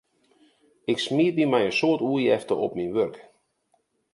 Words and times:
Ik 0.91 0.99
smiet 1.05 1.35
my 1.37 1.45
mei 1.51 1.65
in 1.69 1.77
soad 1.79 2.01
oerjefte 2.09 2.53
op 2.65 2.71
myn 2.77 2.93
wurk. 2.95 3.17